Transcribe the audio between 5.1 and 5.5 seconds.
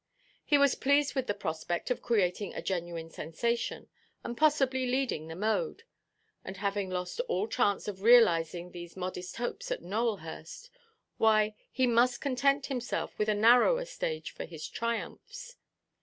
the